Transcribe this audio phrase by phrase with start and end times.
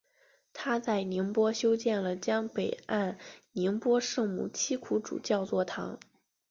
[0.51, 3.19] 他在宁波修建了江北岸
[3.51, 5.99] 宁波圣母七苦主教座堂。